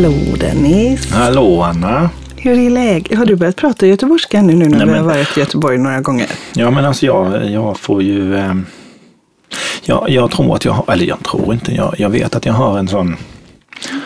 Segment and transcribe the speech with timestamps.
[0.00, 1.12] Hallå Dennis!
[1.12, 2.10] Hallå Anna!
[2.36, 3.18] Hur är läget?
[3.18, 5.78] Har du börjat prata göteborgska nu, nu när Nej, vi men- har varit i Göteborg
[5.78, 6.26] några gånger?
[6.54, 8.34] Ja men alltså jag, jag får ju...
[8.36, 8.54] Eh,
[9.82, 12.52] jag, jag tror att jag har, eller jag tror inte, jag, jag vet att jag
[12.52, 13.16] har en sån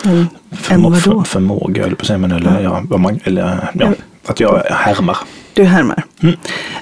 [0.04, 1.00] En, en förmo, vadå?
[1.00, 3.88] för, förmåga, eller på att säga, men eller, ja, vad man, eller, ja,
[4.26, 5.16] att jag härmar.
[5.54, 6.04] Du härmar.
[6.22, 6.36] Mm.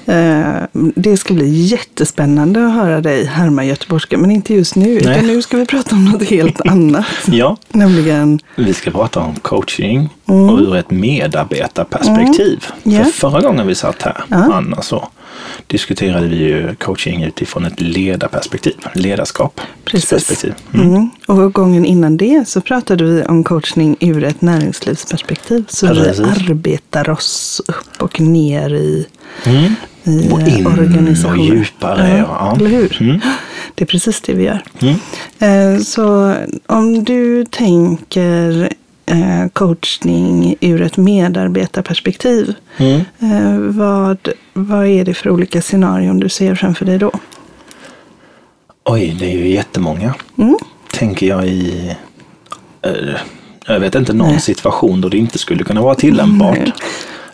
[0.06, 0.62] Eh,
[0.94, 4.86] det ska bli jättespännande att höra dig härma göteborgska, men inte just nu.
[4.86, 4.96] Nej.
[5.14, 7.06] Utan nu ska vi prata om något helt annat.
[7.26, 12.64] Ja, Nämligen, vi ska prata om coaching och ur ett medarbetarperspektiv.
[12.84, 12.98] Mm.
[12.98, 13.04] Ja.
[13.04, 14.36] För förra gången vi satt här, Ja.
[14.36, 15.08] Anna, så
[15.66, 19.60] diskuterade vi ju coaching utifrån ett ledarperspektiv, ledarskap.
[19.84, 20.10] Precis.
[20.10, 20.54] Perspektiv.
[20.74, 21.10] mm.
[21.26, 25.64] och gången innan det så pratade vi om coachning ur ett näringslivsperspektiv.
[25.68, 26.20] Så vi Precis.
[26.26, 29.06] arbetar oss upp och ner i,
[29.44, 29.74] Mm.
[30.04, 31.44] i Och in och organisationer.
[31.54, 32.56] djupare, Ja, ja.
[32.56, 32.98] Eller hur?
[33.02, 33.20] Mm.
[33.74, 34.62] Det är precis det vi gör.
[34.80, 35.74] Mm.
[35.76, 36.34] Eh, Så
[36.66, 38.72] om du tänker
[39.12, 42.54] eh, coachning ur ett medarbetarperspektiv.
[42.76, 43.00] Mm.
[43.18, 47.10] eh, Vad, vad är det för olika scenarion du ser framför dig då?
[48.84, 50.14] Oj, det är ju jättemånga.
[50.38, 50.56] Mm.
[50.92, 51.94] Tänker jag i...
[52.82, 52.92] eh,
[53.66, 54.40] jag vet inte någon Nej.
[54.40, 56.58] situation då det inte skulle kunna vara tillämpbart.
[56.58, 56.72] Nej.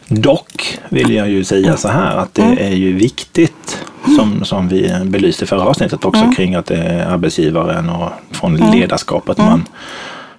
[0.09, 2.59] Dock vill jag ju säga så här att det Mm.
[2.59, 3.85] är ju viktigt
[4.19, 6.35] som, som vi belyste i förra avsnittet också Mm.
[6.35, 9.65] kring att det är arbetsgivaren och från ledarskapet man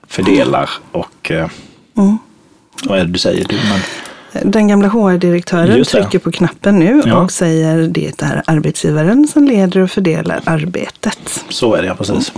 [0.10, 1.48] fördelar och eh,
[1.98, 2.18] Mm.
[2.86, 3.46] vad är det du säger?
[3.50, 7.18] Du, man, Den gamla HR-direktören trycker på knappen nu Ja.
[7.22, 11.44] och säger det är arbetsgivaren som leder och fördelar arbetet.
[11.50, 12.32] så är det ja, precis.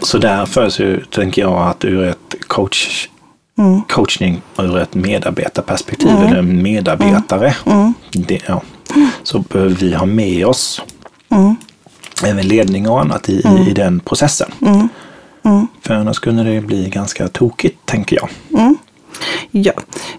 [0.00, 3.08] Så därför så tänker jag att ur ett coach
[3.58, 3.82] Mm.
[3.82, 7.94] coachning ur ett medarbetarperspektiv, eller en medarbetare, Mm.
[8.12, 8.62] det, ja,
[9.22, 10.82] så behöver vi ha med oss
[11.30, 11.56] Mm.
[12.24, 14.50] även ledning och annat i, i, i den processen.
[15.44, 15.56] Mm.
[15.56, 15.66] Mm.
[15.82, 18.28] För annars kunde det bli ganska tokigt, tänker jag.
[18.60, 18.76] Mm.
[19.50, 19.72] Ja,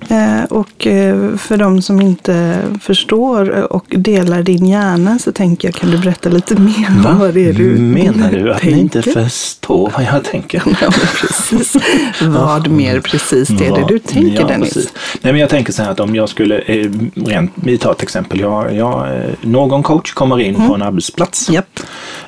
[0.10, 5.76] eh, och eh, för de som inte förstår och delar din hjärna så tänker jag,
[5.76, 9.02] kan du berätta lite mer om vad det är du Menar du att ni inte
[9.02, 9.24] tänker?
[9.24, 10.64] förstår vad jag tänker?
[10.82, 11.76] Ja, precis.
[12.22, 14.74] Vad mer precis det är det du tänker ja, Dennis?
[14.74, 14.94] precis.
[15.22, 18.04] Nej, men jag tänker så här att om jag skulle, eh, rent, vi tar ett
[18.04, 18.40] exempel.
[18.40, 19.08] Jag, jag,
[19.42, 21.56] någon coach kommer in på en arbetsplats, Mm.
[21.56, 21.80] Japp,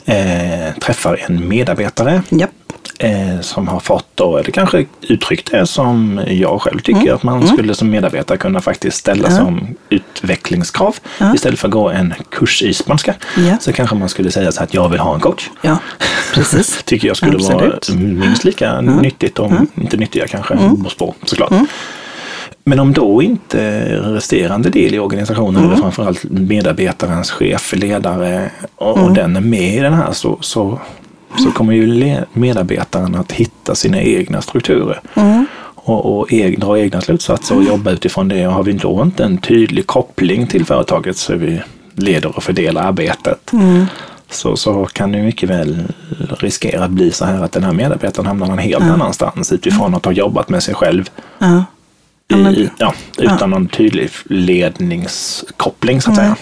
[0.06, 2.52] eh, träffar en medarbetare japp.
[3.00, 7.48] Eh, som har fått då, eller kanske uttryckt det som jag själv tycker att man
[7.48, 9.38] skulle som medarbetare kunna faktiskt ställa Mm.
[9.46, 10.96] Som utvecklingskrav.
[11.36, 13.16] Istället för att gå en kurs i spanska
[13.60, 15.50] så kanske man skulle säga så att jag vill ha en coach.
[15.62, 15.78] Ja,
[16.34, 16.84] precis.
[16.86, 17.90] Tycker jag skulle Absolut.
[17.90, 20.84] vara minst lika nyttigt, om inte nyttiga kanske, Mm.
[20.84, 21.54] på spår såklart.
[22.68, 25.66] Men om då inte resterande del i organisationen, Mm.
[25.72, 29.10] eller framförallt medarbetarens chef, ledare och, Mm.
[29.10, 30.80] och den är med i den här så, så,
[31.38, 35.02] så kommer ju medarbetaren att hitta sina egna strukturer.
[35.14, 35.46] Mm.
[35.76, 38.48] Och, och eg, dra egna slutsatser och jobba utifrån det.
[38.48, 41.62] Och har vi då inte en tydlig koppling till företaget så vi
[41.94, 43.54] leder och fördelar arbetet.
[43.54, 43.86] Mm.
[44.30, 45.84] Så, så kan det mycket väl
[46.40, 50.06] riskera att bli så här att den här medarbetaren hamnar någon helt annanstans utifrån att
[50.06, 51.10] ha jobbat med sig själv
[51.40, 51.64] Ja.
[52.28, 56.36] Ja, i, ja, utan någon tydlig ledningskoppling så att säga.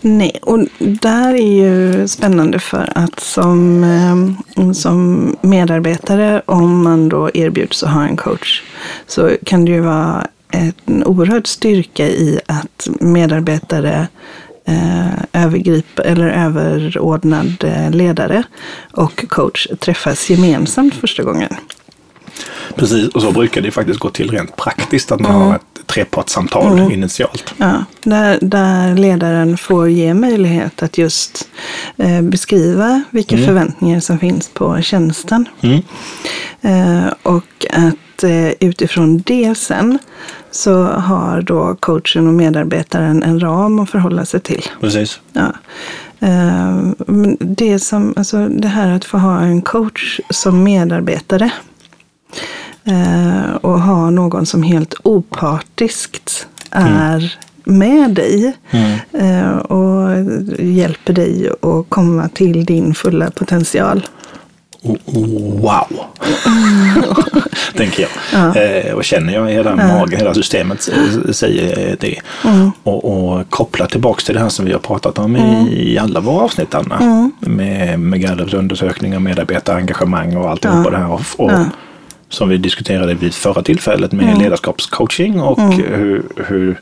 [0.00, 7.30] Nej, och där är ju spännande för att som, eh, som medarbetare, om man då
[7.34, 8.62] erbjuds att ha en coach,
[9.06, 14.08] så kan det ju vara en oerhörd styrka i att medarbetare
[14.64, 18.42] eh, övergrip eller överordnad eh, ledare
[18.92, 21.56] och coach träffas gemensamt första gången.
[22.76, 25.46] Precis, och så brukar det faktiskt gå till rent praktiskt att man Mm.
[25.46, 27.54] har ett trepartssamtal initialt.
[27.56, 31.48] Ja, där, där ledaren får ge möjlighet att just
[31.96, 35.48] eh, beskriva vilka förväntningar som finns på tjänsten.
[35.60, 35.82] Mm.
[36.60, 39.98] Eh, och att eh, utifrån det sen
[40.50, 44.64] så har då coachen och medarbetaren en ram att förhålla sig till.
[44.80, 45.20] Precis.
[45.32, 45.52] Ja.
[46.20, 46.78] Eh,
[47.40, 51.50] det, som, alltså det här att få ha en coach som medarbetare
[53.60, 58.98] och ha någon som helt opartiskt är med dig Mm.
[59.12, 60.10] eh, och
[60.58, 64.06] hjälper dig att komma till din fulla potential.
[65.62, 65.86] Wow!
[67.76, 68.86] Tänker jag.
[68.86, 72.20] Eh, och känner jag hela magen, hela systemet eh, säger det.
[72.82, 76.20] Och, och koppla tillbaks till det här som vi har pratat om i, i alla
[76.20, 77.30] våra avsnitt, Anna.
[77.40, 81.10] Med, med Gallups undersökningar, medarbetarengagemang och alltihopa det här.
[81.12, 81.52] Och, och,
[82.28, 86.80] Som vi diskuterade vid förra tillfället med ledarskapscoaching och hur, hur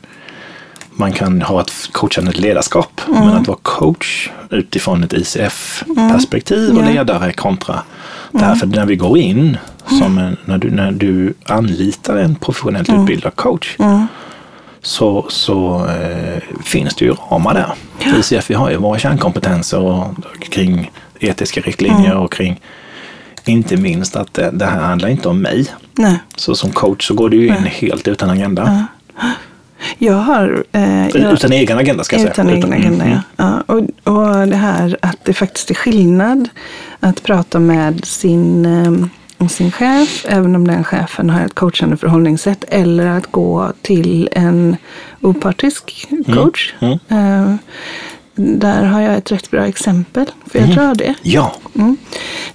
[0.89, 3.01] man kan ha ett coachande ledarskap.
[3.07, 3.19] Mm.
[3.19, 6.89] Men att vara coach utifrån ett ICF-perspektiv och Ja.
[6.89, 7.81] ledare kontra
[8.31, 13.35] Därför när vi går in, som en, när, du, när du anlitar en professionellt utbildad
[13.35, 13.77] coach,
[14.81, 17.73] så, så eh, finns det ju ramar där.
[17.99, 18.17] Ja.
[18.17, 20.07] ICF vi har ju våra kärnkompetenser och,
[20.49, 22.61] kring etiska riktlinjer och kring
[23.49, 25.65] inte minst att det, det här handlar inte om mig.
[25.93, 26.19] Nej.
[26.35, 28.87] Så som coach så går du ju in helt utan agenda.
[29.97, 30.63] Jag har...
[30.71, 32.57] Eh, jag, Utan egen agenda ska jag utan säga.
[32.57, 33.17] egen mm, agenda, mm.
[33.35, 33.63] ja.
[33.67, 33.75] ja.
[33.75, 36.49] Och, och det här att det faktiskt är skillnad
[36.99, 42.63] att prata med sin, eh, sin chef, även om den chefen har ett coachande förhållningssätt,
[42.67, 44.77] eller att gå till en
[45.21, 46.73] opartisk coach.
[46.79, 46.99] mm.
[47.09, 47.55] Eh,
[48.37, 51.13] där har jag ett rätt bra exempel, för jag drar det.
[51.21, 51.97] Ja, Mm.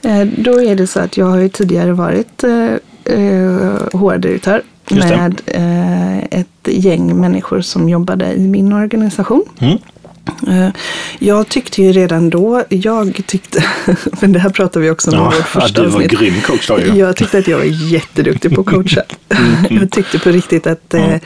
[0.03, 2.73] Eh, Då är det så att jag har ju tidigare varit eh,
[3.05, 5.17] eh, HR-direktör Just det.
[5.17, 9.45] med eh, ett gäng människor som jobbade i min organisation.
[9.59, 9.79] Mm.
[10.49, 10.69] Eh,
[11.19, 13.61] Jag tyckte ju redan då, jag tyckte,
[14.13, 16.19] för det här pratar vi också om i ja vårt ja, första du var avsnitt.
[16.21, 16.87] grym coach då ju.
[16.99, 19.03] Jag tyckte att jag var jätteduktig på att coacha.
[19.71, 21.21] Jag tyckte på riktigt att eh, eh,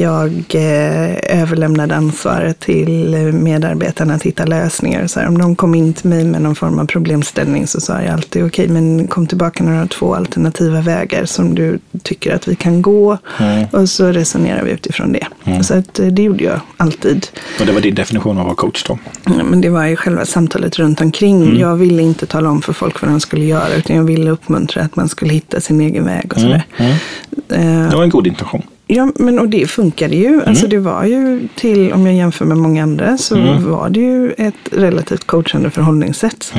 [0.00, 5.06] jag eh, överlämnade ansvaret till medarbetarna att hitta lösningar.
[5.06, 8.02] Så här, om de kom in till mig med någon form av problemställning så sa
[8.02, 12.34] jag alltid okej, men kom tillbaka när du har två alternativa vägar som du tycker
[12.34, 13.18] att vi kan gå.
[13.70, 15.26] Och så resonerar vi utifrån det.
[15.62, 17.26] Så att, eh, det gjorde jag alltid.
[17.60, 18.98] Och det var din definition av att vara coach då?
[19.24, 21.58] Ja, Men det var ju själva samtalet runt omkring.
[21.58, 24.82] Jag ville inte tala om för folk vad de skulle göra, utan jag ville uppmuntra
[24.82, 26.64] att man skulle hitta sin egen väg och sådär.
[26.78, 28.62] Eh, Det var en god intention.
[28.94, 30.42] Ja, men och det funkade ju.
[30.46, 34.32] Alltså det var ju till, om jag jämför med många andra, så var det ju
[34.32, 36.52] ett relativt coachande förhållningssätt.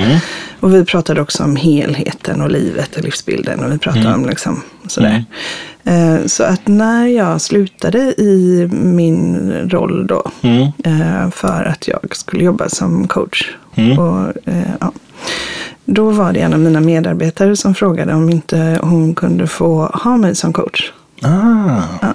[0.60, 4.62] Och vi pratade också om helheten och livet och livsbilden och vi pratade om liksom
[4.88, 5.26] sådär.
[5.84, 10.32] Eh, Så att när jag slutade i min roll då,
[10.84, 13.50] eh, för att jag skulle jobba som coach.
[14.00, 14.92] Och, eh, ja,
[15.86, 20.18] då var det en av mina medarbetare som frågade om inte hon kunde få ha
[20.18, 20.92] mig som coach.
[21.26, 22.14] Ah,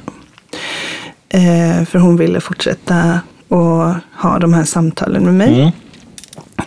[1.30, 5.60] Eh, för hon ville fortsätta och ha de här samtalen med mig.
[5.60, 5.70] Mm.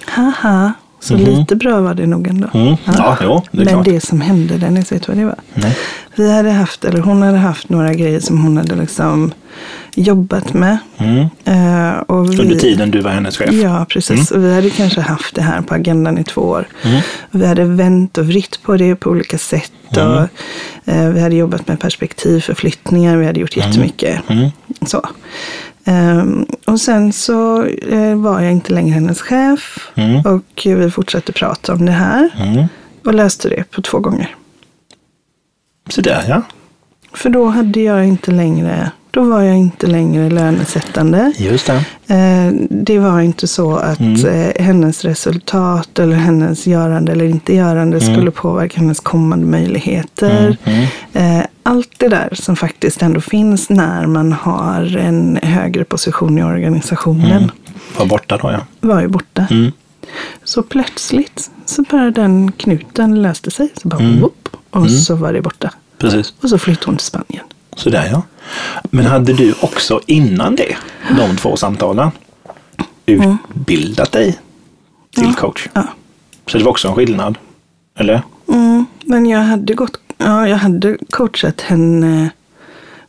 [0.07, 2.47] Haha, så lite bra var det nog ändå.
[2.53, 2.75] Mm.
[2.85, 3.85] Ja, jo, det Men klart.
[3.85, 5.35] det som hände, Dennis, vet du vad det var?
[5.53, 5.77] Nej.
[6.15, 9.31] Vi hade haft, eller hon hade haft några grejer som hon hade liksom
[9.95, 10.77] jobbat med.
[10.97, 11.19] Mm.
[11.45, 13.51] Eh, och vi, Under tiden du var hennes chef?
[13.53, 14.31] Ja, precis.
[14.31, 16.67] Och vi hade kanske haft det här på agendan i två år.
[16.83, 17.01] Mm.
[17.31, 19.71] Vi hade vänt och vritt på det på olika sätt.
[19.97, 20.07] Mm.
[20.07, 20.27] Och,
[20.85, 23.17] eh, vi hade jobbat med perspektivförflyttningar.
[23.17, 24.29] Vi hade gjort jättemycket.
[24.29, 24.49] Mm.
[24.85, 25.01] Så.
[25.85, 29.91] Ehm, och sen så eh, var jag inte längre hennes chef.
[29.95, 30.25] Mm.
[30.25, 32.29] Och vi fortsatte prata om det här.
[32.39, 32.67] Mm.
[33.05, 34.35] Och löste det på två gånger.
[35.89, 36.41] Så där ja.
[37.13, 41.33] För då hade jag inte längre, då var jag inte längre lönesättande.
[41.37, 41.83] Just det.
[42.15, 44.25] Eh, Det var inte så att Mm.
[44.25, 48.13] eh, hennes resultat eller hennes görande eller inte görande Mm.
[48.15, 50.57] skulle påverka hennes kommande möjligheter.
[51.13, 56.43] Eh, Allt det där som faktiskt ändå finns när man har en högre position i
[56.43, 57.51] organisationen
[57.97, 58.59] Var borta då ja.
[58.79, 59.47] var ju borta.
[59.51, 59.71] Mm.
[60.43, 63.69] Så plötsligt så bara den knuten löste sig.
[63.81, 64.19] Så bara Mm.
[64.21, 65.73] whoop, och så var det borta.
[65.97, 66.33] Precis.
[66.41, 67.45] Och så flyttade hon till Spanien.
[67.81, 68.21] Så där ja.
[68.83, 70.75] Men hade du också innan det,
[71.17, 72.11] de två samtalen,
[73.05, 74.39] utbildat dig
[75.15, 75.67] till coach?
[75.73, 75.87] Ja.
[76.47, 77.37] Så det var också en skillnad?
[77.95, 78.21] Eller?
[78.47, 82.29] Mm, men jag hade gått, ja, jag hade coachat henne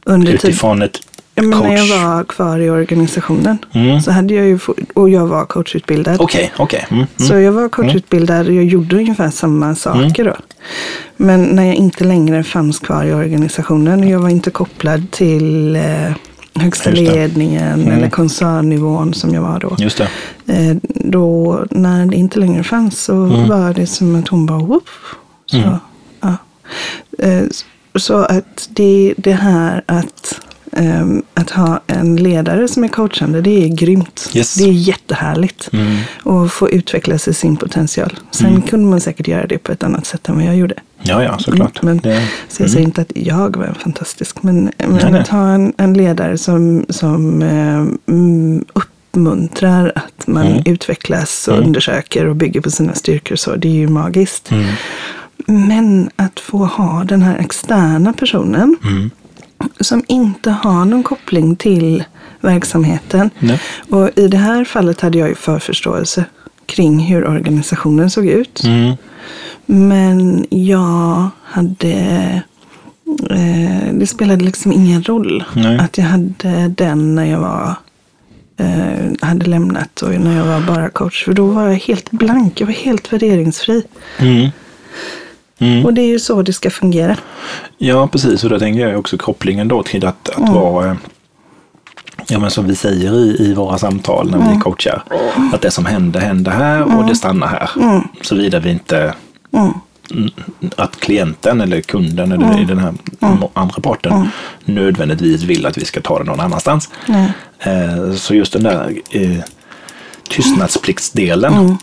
[0.05, 0.33] under.
[0.33, 1.01] Utifrån ett
[1.43, 2.03] Ja, men när jag coach...
[2.03, 4.01] var kvar i organisationen Mm.
[4.01, 4.59] så hade jag ju,
[4.95, 6.21] och jag var coachutbildad.
[6.21, 6.87] Okej, okej.
[6.91, 7.07] Mm.
[7.17, 10.35] Så jag var coachutbildad och jag gjorde ungefär samma saker Mm.
[10.35, 10.37] då.
[11.17, 15.77] Men när jag inte längre fanns kvar i organisationen och jag var inte kopplad till
[15.77, 16.13] eh,
[16.55, 19.77] högsta ledningen eller koncernnivån som jag var då.
[19.79, 20.01] Just.
[20.01, 20.07] Eh,
[20.85, 23.49] då när det inte längre fanns så Mm.
[23.49, 24.89] var det som att hon bara whoop.
[25.47, 25.79] Så,
[26.21, 26.37] ja.
[27.19, 27.43] eh,
[27.95, 30.41] så att det, det här att,
[31.35, 34.31] att ha en ledare som är coachande, det är grymt.
[34.35, 34.55] Yes.
[34.55, 35.69] Det är jättehärligt.
[35.73, 35.97] Mm.
[36.23, 38.19] Och få utvecklas i sin potential.
[38.31, 40.75] Sen kunde man säkert göra det på ett annat sätt än vad jag gjorde.
[41.03, 41.83] Ja, ja, såklart.
[41.83, 45.21] Men, det, Så jag säger inte att jag var en fantastisk, men, men Nej, nej.
[45.21, 50.63] att ha en, en ledare som, som mm, uppmuntrar att man Mm.
[50.67, 54.51] utvecklas och undersöker och bygger på sina styrkor, så, det är ju magiskt.
[54.51, 54.75] Mm.
[55.47, 59.11] Men att få ha den här externa personen Mm.
[59.81, 62.05] Som inte har någon koppling till
[62.41, 63.31] verksamheten.
[63.39, 63.61] Nej.
[63.91, 66.25] Och i det här fallet hade jag ju förförståelse
[66.67, 68.65] kring hur organisationen såg ut.
[68.65, 68.97] Mm.
[69.67, 71.93] Men jag hade
[73.31, 75.79] eh, det spelade liksom ingen roll Nej.
[75.79, 77.75] att jag hade den när jag var
[78.57, 81.25] eh, hade lämnat och när jag var bara coach.
[81.25, 83.83] För då var jag helt blank, jag var helt värderingsfri.
[84.19, 84.51] Mm.
[85.59, 85.85] Mm.
[85.85, 87.17] Och det är ju så det ska fungera.
[87.79, 88.45] Ja, precis.
[88.45, 90.95] Och då tänker jag också kopplingen då till att, att vara, eh,
[92.29, 95.03] ja men som vi säger i, i våra samtal när vi coachar,
[95.53, 97.71] att det som händer händer här och det stannar här.
[98.23, 99.15] Såvida vi inte,
[100.11, 100.31] mm,
[100.77, 102.95] att klienten eller kunden eller i den här
[103.55, 104.29] andra parten
[104.65, 106.91] nödvändigtvis vill att vi ska ta det någon annanstans.
[107.59, 109.39] Eh, så just den där eh,
[110.29, 111.79] tystnadspliktsdelen.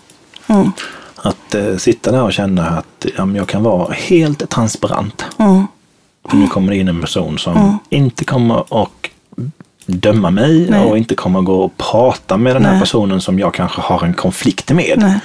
[1.23, 5.25] Att eh, sitta där och känna att ja, jag kan vara helt transparent.
[6.29, 8.89] För nu kommer det in en person som inte kommer att
[9.85, 10.85] döma mig Nej.
[10.85, 12.79] och inte kommer att gå och prata med den här Nej.
[12.81, 14.93] personen som jag kanske har en konflikt med.
[14.97, 15.19] Nej.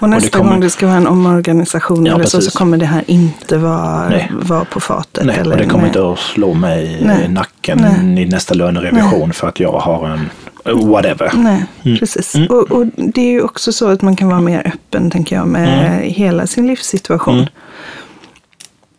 [0.00, 2.86] Och nästa kommer- gång det ska vara en omorganisation Ja, eller så, så kommer det
[2.86, 5.24] här inte vara, vara på fatet.
[5.26, 9.48] Nej, eller, och det kommer inte att slå mig i nacken i nästa lönerevision för
[9.48, 10.30] att jag har en
[10.74, 11.30] whatever.
[11.34, 11.98] Nej, Mm.
[11.98, 12.34] precis.
[12.48, 15.48] Och, och det är ju också så att man kan vara mer öppen, tänker jag,
[15.48, 16.10] med Mm.
[16.12, 17.36] hela sin livssituation.
[17.36, 17.46] Man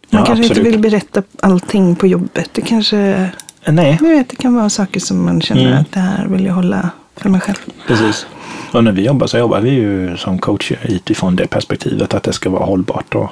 [0.09, 0.57] Ja, kanske absolut.
[0.57, 2.49] inte vill berätta allting på jobbet.
[2.53, 3.29] Det kanske,
[3.67, 5.77] Nej, jag vet, det kan vara saker som man känner Mm.
[5.81, 7.57] att det här vill jag hålla för mig själv.
[7.87, 8.25] precis.
[8.73, 12.33] Och när vi jobbar så jobbar vi ju som coacher utifrån det perspektivet att det
[12.33, 13.29] ska vara hållbart och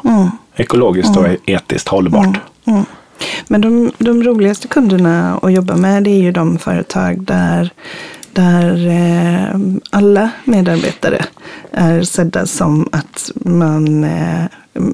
[0.55, 2.39] ekologiskt och etiskt hållbart.
[2.65, 2.86] Mm.
[3.48, 7.69] Men de, de roligaste kunderna att jobba med det är ju de företag där,
[8.33, 9.59] där eh,
[9.89, 11.25] alla medarbetare
[11.71, 14.45] är sedda som att man eh,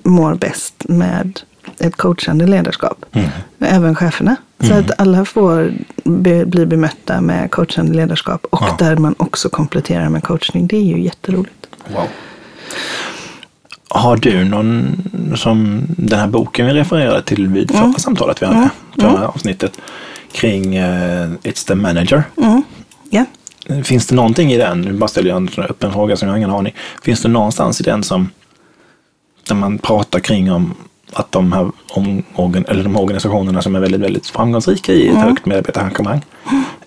[0.03, 1.39] mår bäst med
[1.79, 3.05] ett coachande ledarskap.
[3.59, 4.35] Även cheferna.
[4.59, 5.73] Så att alla får
[6.03, 8.75] be, bli bemötta med coachande ledarskap och Ja.
[8.79, 10.67] där man också kompletterar med coachning.
[10.67, 11.67] Det är ju jätteroligt.
[11.93, 12.07] Wow.
[13.89, 14.95] Har du någon,
[15.35, 19.71] som den här boken vi refererade till vid förra samtalet vi hade, förra avsnittet,
[20.31, 22.23] kring eh, It's the manager.
[23.15, 23.77] Mm.
[23.77, 23.83] Ja.
[23.83, 26.33] Finns det någonting i den, nu bara ställer jag en här öppen fråga som jag
[26.33, 26.75] har ingen aning.
[27.03, 28.29] Finns det någonstans i den som,
[29.47, 30.73] där man pratar kring om
[31.13, 32.23] att de här om,
[32.67, 36.21] eller de organisationerna som är väldigt, väldigt framgångsrika i ett högt medarbetarengagemang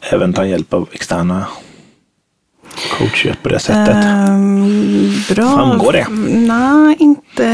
[0.01, 1.47] även tar hjälp av externa
[2.99, 3.95] coacher på det sättet?
[4.05, 5.57] Ehm, bra.
[5.57, 6.07] Framgår det?
[6.55, 7.45] Nej, inte,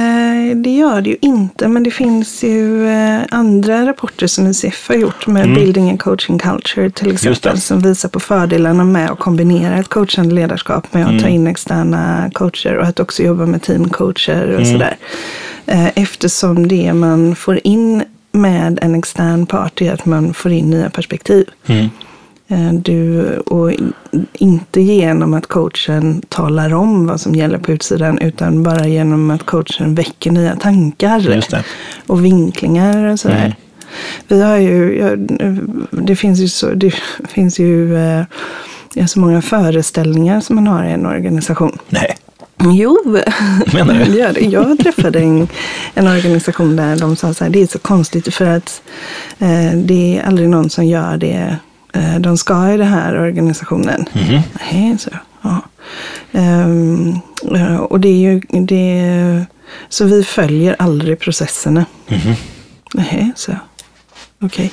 [0.54, 1.68] det gör det ju inte.
[1.68, 6.38] Men det finns ju eh, andra rapporter som ICF har gjort med Building and Coaching
[6.38, 7.14] Culture till Mm.
[7.14, 7.60] Exempel.
[7.60, 11.22] Som visar på fördelarna med att kombinera ett coachande ledarskap med att Mm.
[11.22, 14.72] ta in externa coacher och att också jobba med teamcoacher och Mm.
[14.72, 14.96] sådär.
[15.66, 18.02] Eh, Eftersom det man får in
[18.32, 21.46] med en extern part är att man får in nya perspektiv.
[21.66, 21.88] Mm.
[22.48, 23.92] Eh, Du, och in-
[24.32, 29.46] inte genom att coachen talar om vad som gäller på utsidan utan bara genom att
[29.46, 31.42] coachen väcker nya tankar
[32.06, 33.36] och vinklingar och sådär.
[33.44, 33.52] Mm.
[34.28, 35.16] Vi har ju,
[35.90, 36.94] det finns ju så, det
[37.28, 41.78] finns ju eh, så många föreställningar som man har i en organisation.
[41.88, 42.16] Nej.
[42.60, 42.98] Jo,
[43.74, 44.12] Menar du?
[44.32, 44.40] det.
[44.40, 45.48] Jag träffade en,
[45.94, 48.82] en organisation där de sa så här, det är så konstigt för att
[49.38, 51.56] eh, det är aldrig någon som gör det
[52.20, 54.04] de ska i den här organisationen.
[54.12, 54.40] Mhm.
[54.72, 55.10] Nej, så.
[55.42, 55.60] Ja.
[56.32, 59.44] Eh, och det är ju, det,
[59.88, 61.84] så vi följer aldrig processerna.
[62.08, 62.34] Mhm.
[62.94, 63.52] Nej, så.
[64.40, 64.72] Okej.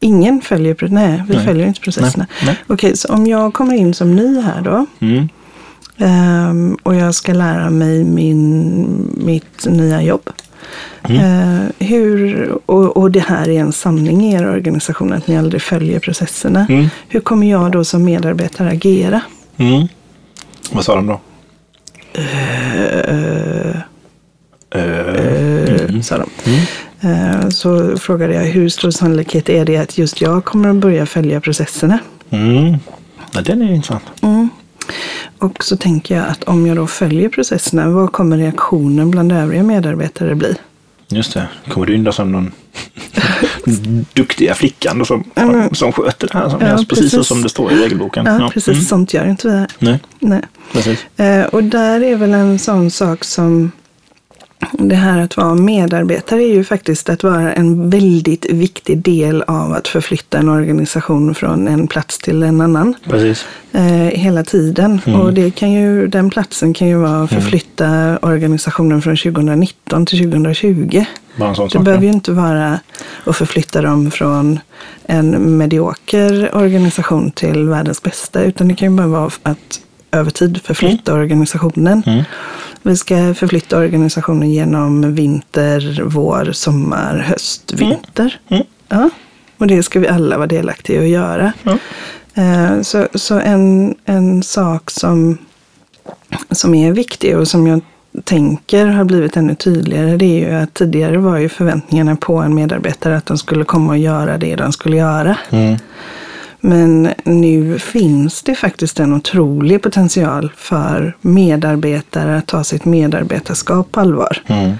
[0.00, 1.46] Ingen följer, nej, vi Nej.
[1.46, 2.26] följer inte processerna.
[2.46, 2.56] Nej.
[2.66, 4.86] Okej, så om jag kommer in som ny här då.
[5.00, 5.28] Mm.
[5.98, 10.30] Ehm, och jag ska lära mig min, mitt nya jobb.
[11.02, 11.20] Mm.
[11.20, 15.62] Eh, hur, och, och det här är en sanning i er organisation, att ni aldrig
[15.62, 16.66] följer processerna.
[16.68, 16.88] Mm.
[17.08, 19.20] Hur kommer jag då som medarbetare agera?
[19.56, 19.88] Mm.
[20.72, 21.20] Vad sa de då?
[22.12, 22.98] Eh,
[24.70, 26.28] eh, sa de.
[27.08, 31.06] Eh, så frågade jag, hur stor sannolikhet är det att just jag kommer att börja
[31.06, 31.98] följa processerna?
[32.30, 32.76] Mm.
[33.32, 34.02] Ja, den är intressant.
[35.40, 39.62] Och så tänker jag att om jag då följer processerna, vad kommer reaktionen bland övriga
[39.62, 40.54] medarbetare bli?
[41.08, 41.48] Just det.
[41.68, 42.52] Kommer du in då som någon
[44.12, 45.24] duktiga flickan då som,
[45.72, 47.26] som sköter det här som Ja, precis, precis.
[47.26, 48.26] som det står i regelboken?
[48.26, 48.68] Ja, precis.
[48.74, 48.84] Mm.
[48.84, 49.68] Sånt gör inte vi här.
[49.78, 50.42] Nej, Nej.
[50.72, 51.06] precis.
[51.16, 53.72] Eh, och där är väl en sån sak som
[54.72, 59.72] det här att vara medarbetare är ju faktiskt att vara en väldigt viktig del av
[59.72, 62.94] att förflytta en organisation från en plats till en annan.
[63.04, 63.46] Precis.
[63.72, 63.82] Eh,
[64.18, 65.00] hela tiden.
[65.20, 70.18] Och det kan ju, den platsen kan ju vara att förflytta organisationen från 2019 till
[70.32, 71.04] 2020.
[71.36, 71.84] Bara en sån Det sak.
[71.84, 72.80] behöver ju inte vara
[73.24, 74.58] att förflytta dem från
[75.06, 78.42] en medioker organisation till världens bästa.
[78.42, 79.80] Utan det kan ju bara vara att
[80.12, 82.02] över tid förflytta organisationen.
[82.82, 88.40] Vi ska förflytta organisationen genom vinter, vår, sommar, höst, vinter.
[88.48, 88.64] Mm.
[88.88, 89.10] Ja.
[89.58, 91.52] Och det ska vi alla vara delaktiga i att göra.
[91.62, 91.78] Ja.
[92.34, 95.38] Eh, Så, så en, en sak som,
[96.50, 97.80] som är viktig och som jag
[98.24, 102.54] tänker har blivit ännu tydligare, det är ju att tidigare var ju förväntningarna på en
[102.54, 105.36] medarbetare att de skulle komma och göra det de skulle göra.
[105.50, 105.76] Mm.
[106.60, 114.00] Men nu finns det faktiskt en otrolig potential för medarbetare att ta sitt medarbetarskap på
[114.00, 114.38] allvar.
[114.46, 114.76] Mm.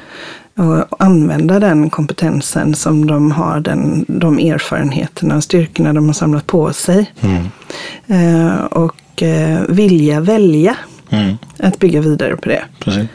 [0.56, 6.46] Och använda den kompetensen som de har, den, de erfarenheterna och styrkorna de har samlat
[6.46, 7.12] på sig.
[7.20, 7.44] Mm.
[8.06, 10.76] Eh, och eh, vilja välja
[11.12, 11.36] Mm.
[11.58, 12.64] att bygga vidare på det.
[12.78, 13.08] Precis.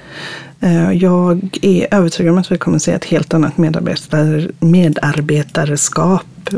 [0.59, 6.49] Eh, jag är övertygad om att vi kommer att se ett helt annat medarbetar, medarbetarskap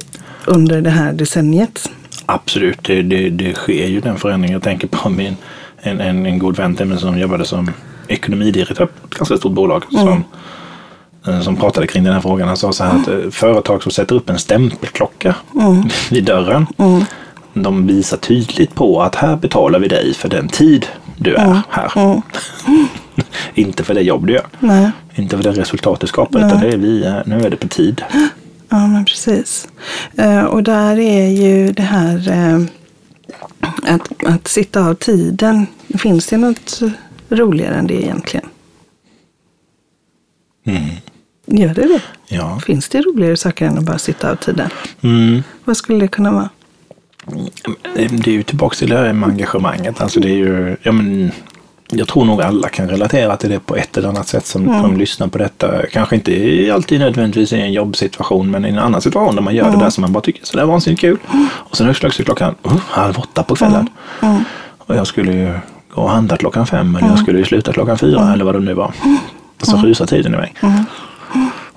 [0.47, 1.89] under det här decenniet.
[2.25, 4.53] Absolut, det, det, det sker ju den förändringen.
[4.53, 5.37] Jag tänker på min,
[5.77, 7.71] en, en, en god vän till mig som jobbade som
[8.07, 9.83] ekonomidirektör på ett ganska stort bolag.
[9.91, 10.23] Som,
[11.27, 12.47] eh, som pratade kring den här frågan.
[12.47, 15.35] Han sa så här att eh, företag som sätter upp en stämpelklocka
[16.11, 16.67] vid dörren.
[17.53, 20.85] De visar tydligt på att här betalar vi dig för den tid
[21.17, 21.91] du är här.
[23.53, 24.45] Inte för det jobb du gör.
[24.59, 24.91] Nej.
[25.15, 26.39] Inte för det resultat du skapar.
[26.39, 28.03] Utan det är vi, eh, nu är det på tid.
[28.69, 29.67] Ja, men precis.
[30.17, 32.61] Eh, och där är ju det här eh,
[33.93, 35.67] att, att sitta av tiden.
[35.97, 36.81] Finns det något
[37.29, 38.45] roligare än det egentligen?
[41.45, 42.01] Gör det det?
[42.27, 42.59] Ja.
[42.59, 44.69] Finns det roligare saker än att bara sitta av tiden?
[45.01, 45.43] Mm.
[45.65, 46.49] Vad skulle det kunna vara?
[47.95, 50.01] Det är ju tillbaka till det här med engagemanget.
[50.01, 51.31] Alltså det är ju, ja men,
[51.89, 54.97] jag tror nog alla kan relatera till det på ett eller annat sätt som, som
[54.97, 55.87] lyssnar på detta.
[55.91, 59.71] Kanske inte alltid nödvändigtvis i en jobbsituation, men i en annan situation där man gör
[59.71, 61.17] det där som man bara tycker är sådär vansinnigt kul.
[61.53, 63.89] Och sen högst klockan uh, halv åtta på kvällen.
[64.77, 65.53] Och jag skulle ju
[65.93, 68.59] gå och handla klockan fem, eller jag skulle ju sluta klockan fyra, eller vad det
[68.59, 68.93] nu var.
[69.61, 70.55] Och så rusar tiden iväg.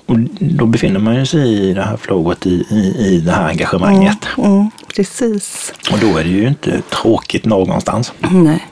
[0.07, 3.49] Och då befinner man ju sig i det här flowet, i, i, i det här
[3.49, 4.29] engagemanget.
[4.39, 5.73] Mm, precis.
[5.93, 8.13] Och då är det ju inte tråkigt någonstans.
[8.31, 8.67] Nej,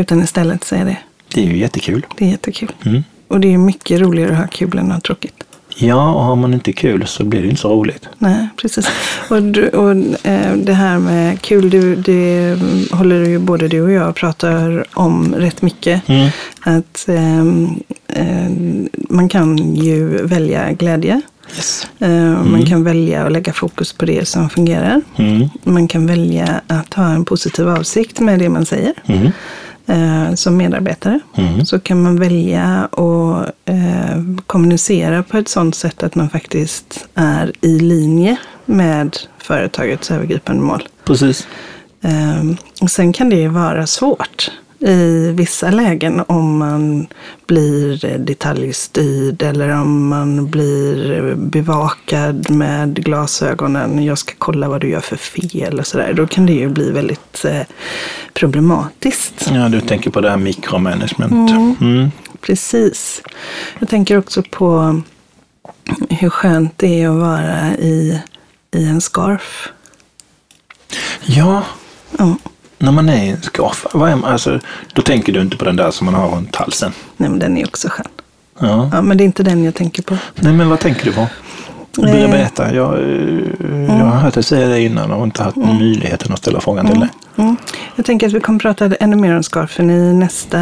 [0.00, 0.96] utan istället så är det,
[1.34, 2.06] Det är ju jättekul.
[2.18, 2.72] det är jättekul.
[2.86, 3.02] Mm.
[3.28, 5.34] Och det är mycket roligare att ha kul än att ha tråkigt.
[5.76, 8.08] Ja, och har man inte kul så blir det inte så roligt.
[8.18, 8.86] Nej, precis.
[9.30, 9.90] Och, du, och
[10.26, 12.56] eh, det här med kul, du, det
[12.92, 16.08] håller ju både du och jag pratar om rätt mycket.
[16.08, 16.28] Mm.
[16.60, 17.68] Att ehm,
[18.08, 18.50] eh,
[19.08, 21.20] man kan ju välja glädje.
[21.56, 21.88] Yes.
[21.98, 25.00] Eh, Man kan välja att lägga fokus på det som fungerar.
[25.16, 25.48] Mm.
[25.64, 28.92] Man kan välja att ha en positiv avsikt med det man säger.
[29.90, 31.66] Eh, som medarbetare Mm.
[31.66, 37.52] så kan man välja att eh, kommunicera på ett sådant sätt att man faktiskt är
[37.60, 40.88] i linje med företagets övergripande mål.
[41.04, 41.46] Precis.
[42.02, 42.44] Eh,
[42.80, 47.06] och sen kan det vara svårt i vissa lägen om man
[47.46, 54.04] blir detaljstyrd eller om man blir bevakad med glasögonen.
[54.04, 56.12] Jag ska kolla vad du gör för fel och sådär.
[56.12, 57.62] Då kan det ju bli väldigt eh,
[58.32, 59.50] problematiskt.
[59.54, 61.50] Ja, du tänker på det här mikromanagement.
[61.80, 62.10] Mm.
[62.40, 63.22] Precis.
[63.78, 65.00] Jag tänker också på
[66.10, 68.20] hur skönt det är att vara i,
[68.74, 69.68] i en scarf.
[71.24, 71.64] Ja,
[72.18, 72.36] Ja.
[72.80, 74.60] När man är i en scarf, vad är man, alltså,
[74.92, 76.92] då tänker du inte på den där som man har runt halsen.
[77.16, 78.06] Nej, men den är också skön.
[78.60, 78.90] Ja.
[78.92, 80.16] Ja, men det är inte den jag tänker på.
[80.34, 81.20] Nej, men vad tänker du på?
[81.98, 82.30] Eh.
[82.30, 82.74] Berätta.
[82.74, 86.60] Jag, eh, jag har hört dig säga det innan och inte haft möjligheten att ställa
[86.60, 87.08] frågan till dig.
[87.36, 87.56] Mm.
[87.96, 90.58] Jag tänker att vi kommer prata ännu mer om scarfen i nästa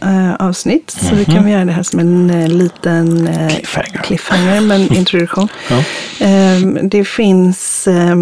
[0.00, 0.90] eh, avsnitt.
[0.90, 4.02] Så vi kan göra det här som en eh, liten eh, Cliffhanger.
[4.04, 5.48] cliffhanger, men introduktion.
[5.70, 5.82] Ja.
[6.20, 8.16] Ehm, det finns eh,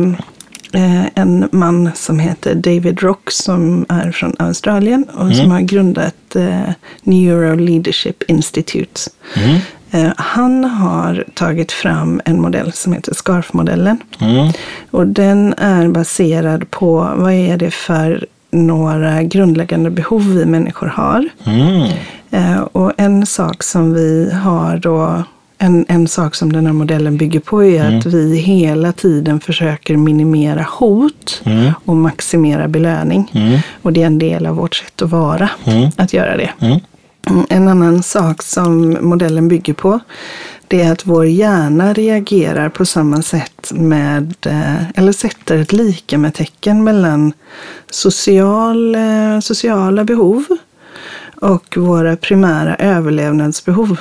[1.15, 6.71] en man som heter David Rock som är från Australien och som har grundat eh,
[7.03, 9.01] Neuro Leadership Institute.
[9.37, 9.61] Mm.
[9.91, 13.99] Eh, han har tagit fram en modell som heter SCARF-modellen.
[14.21, 14.53] Mm.
[14.91, 21.29] Och den är baserad på vad är det för några grundläggande behov vi människor har.
[21.45, 21.91] Mm.
[22.31, 25.23] Eh, och en sak som vi har då,
[25.63, 29.97] en, en sak som den här modellen bygger på är att vi hela tiden försöker
[29.97, 31.73] minimera hot Mm.
[31.85, 33.31] och maximera belöning.
[33.35, 33.59] Mm.
[33.83, 35.91] Och det är en del av vårt sätt att vara, Mm.
[35.97, 36.51] att göra det.
[36.61, 36.79] Mm.
[37.31, 40.01] Mm, En annan sak som modellen bygger på
[40.69, 46.19] det är att vår hjärna reagerar på samma sätt med, eh, eller sätter ett lika
[46.19, 47.33] med tecken mellan
[47.91, 50.45] social, eh, sociala behov
[51.41, 53.97] och våra primära överlevnadsbehov.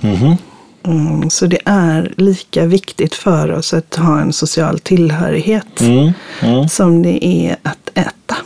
[0.00, 0.36] Mhm.
[0.86, 6.12] Mm, Så det är lika viktigt för oss att ha en social tillhörighet Mm.
[6.42, 6.68] Mm.
[6.68, 8.36] som det är att äta.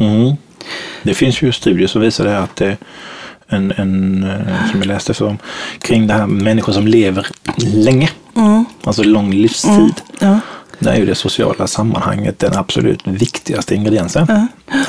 [0.00, 0.36] Mm.
[1.02, 2.76] Det finns ju studier som visar det att det,
[3.48, 5.36] en, en, eh, som jag läste så,
[5.80, 7.26] kring det här med människor som lever
[7.74, 8.10] länge.
[8.84, 9.94] Alltså lång livstid.
[10.20, 10.40] Ja.
[10.78, 14.26] Där är ju det sociala sammanhanget den absolut viktigaste ingrediensen.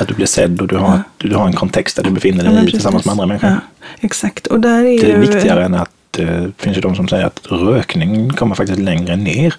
[0.00, 2.54] Att du blir sedd och du har, du har en kontext där du befinner dig
[2.54, 3.50] Ja, i tillsammans med andra människor.
[3.50, 3.56] Ja,
[4.00, 4.46] exakt.
[4.46, 5.18] Och där är Det är ju...
[5.18, 9.54] viktigare än att det finns ju de som säger att rökning kommer faktiskt längre ner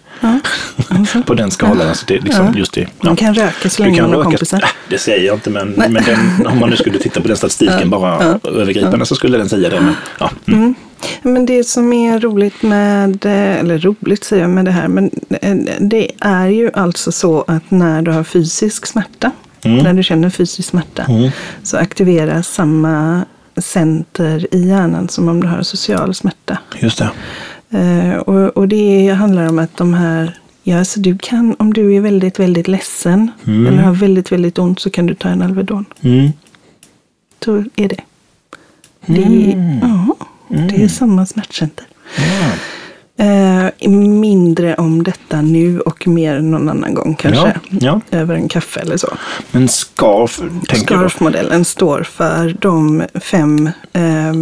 [1.26, 1.88] på den skalan.
[1.88, 2.88] Alltså det, liksom just det.
[3.02, 4.58] Man kan röka så länge man har kompisar.
[4.58, 7.38] Äh, det säger jag inte, men, men den, om man nu skulle titta på den
[7.38, 9.82] statistiken bara övergripande så skulle den säga det.
[9.82, 10.76] Men, ja, mm.
[11.22, 15.12] Men det som är roligt med, eh, eller roligt säger jag med det här, men
[15.41, 19.32] eh, det är ju alltså så att när du har fysisk smärta,
[19.63, 21.06] när du känner fysisk smärta,
[21.63, 23.26] så aktiveras samma
[23.58, 26.58] center i hjärnan som om du har social smärta.
[26.80, 27.12] Just det.
[27.70, 31.96] Eh, och, och det handlar om att de här, ja alltså du kan, om du
[31.96, 35.86] är väldigt, väldigt ledsen eller har väldigt, väldigt ont så kan du ta en Alvedon.
[36.02, 36.32] Mm.
[37.46, 38.02] Så är det.
[39.06, 40.15] Det är, ja,
[40.67, 41.86] det är samma smärtcenter.
[42.17, 42.52] Ja.
[43.19, 47.53] Eh, mindre om detta nu och mer någon annan gång kanske.
[47.69, 48.17] Ja, ja.
[48.17, 49.13] Över en kaffe eller så.
[49.51, 50.41] Men scarf.
[50.73, 54.34] Scarf-modellen står för de fem eh,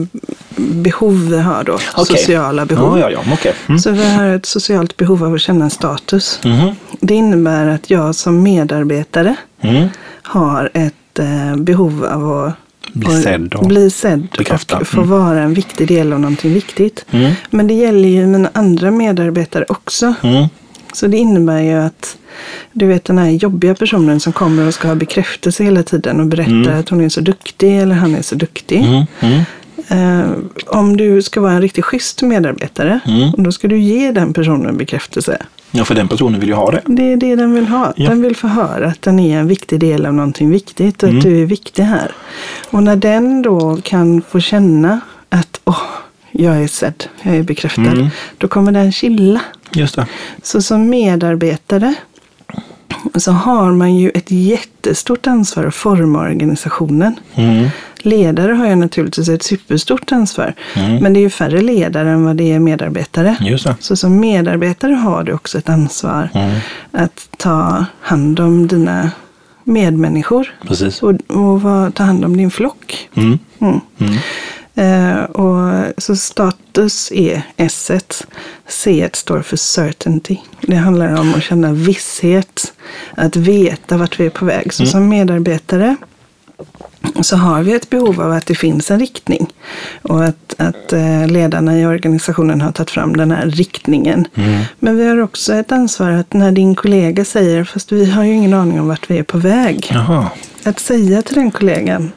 [0.56, 1.74] behov vi har då.
[1.74, 2.06] Okej.
[2.18, 3.00] Sociala behov.
[3.00, 3.34] Ja, ja, ja.
[3.34, 3.54] Okej.
[3.68, 3.80] Mm.
[3.80, 6.40] Så vi har ett socialt behov av att känna en status.
[6.44, 6.76] Mhm.
[7.00, 9.88] Det innebär att jag som medarbetare Mm.
[10.24, 12.54] har ett eh, behov av att
[12.96, 14.78] Bli sedd och bli sedd bekräftad.
[14.78, 15.10] och få Mm.
[15.10, 17.06] vara en viktig del av någonting viktigt.
[17.12, 17.32] Mm.
[17.50, 20.14] Men det gäller ju mina andra medarbetare också.
[20.24, 20.46] Mm.
[20.94, 22.18] Så det innebär ju att
[22.72, 26.26] du vet den här jobbiga personen som kommer och ska ha bekräftelse hela tiden och
[26.28, 28.78] berättar att hon är så duktig eller han är så duktig.
[28.86, 29.06] Mm.
[29.20, 29.42] Mm.
[29.88, 30.30] Eh,
[30.68, 33.32] om du ska vara en riktigt schysst medarbetare, Mm.
[33.44, 35.38] då ska du ge den personen bekräftelse.
[35.78, 36.82] Ja, för den personen vill ju ha det.
[36.86, 37.94] Det är det den vill ha.
[37.96, 38.10] Ja.
[38.10, 41.16] Den vill få höra att den är en viktig del av någonting viktigt Mm.
[41.16, 42.12] och att du är viktig här.
[42.72, 45.82] Och när den då kan få känna att åh,
[46.32, 48.08] jag är sedd, jag är bekräftad, Mm.
[48.38, 49.42] då kommer den chilla.
[49.72, 50.08] Just det.
[50.44, 51.94] Så som medarbetare
[53.16, 57.16] så har man ju ett jättestort ansvar att forma organisationen.
[57.36, 57.68] Mm.
[58.06, 60.54] Ledare har ju naturligtvis ett superstort ansvar.
[60.76, 61.04] Mm.
[61.04, 63.36] Men det är ju färre ledare än vad det är medarbetare.
[63.80, 66.60] Så som medarbetare har du också ett ansvar Mm.
[66.92, 69.12] att ta hand om dina
[69.64, 70.54] medmänniskor.
[70.68, 71.04] Precis.
[71.04, 73.10] Och, och vad- ta hand om din flock.
[73.16, 73.40] Mm.
[74.76, 77.92] Eh, och, så status är S.
[78.68, 80.38] C står för certainty.
[80.62, 82.74] Det handlar om att känna visshet.
[83.16, 84.74] Att veta vart vi är på väg.
[84.74, 84.92] Så Mm.
[84.92, 85.96] som medarbetare
[87.22, 89.48] så har vi ett behov av att det finns en riktning.
[90.02, 94.28] Och att, att eh, ledarna i organisationen har tagit fram den här riktningen.
[94.36, 94.62] Mm.
[94.80, 98.34] Men vi har också ett ansvar att när din kollega säger, fast vi har ju
[98.34, 99.88] ingen aning om vart vi är på väg.
[99.94, 100.30] Jaha,
[100.64, 102.12] Att säga till den kollegan,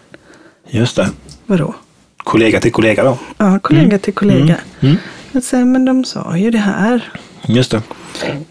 [0.70, 1.08] just det.
[1.46, 1.74] vadå?
[2.16, 3.18] Kollega till kollega då.
[3.38, 4.56] Ja, kollega till kollega.
[4.80, 4.96] Mm.
[5.32, 7.12] Att säga, men de sa ju det här.
[7.46, 7.82] Just det.